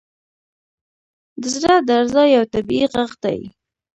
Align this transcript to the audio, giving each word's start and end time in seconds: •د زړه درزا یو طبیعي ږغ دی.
•د 1.41 1.43
زړه 1.55 1.77
درزا 1.89 2.23
یو 2.35 2.43
طبیعي 2.53 2.87
ږغ 2.93 3.11
دی. 3.23 3.39